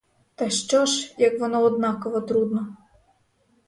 [0.35, 2.77] Так що ж, як воно однаково трудно.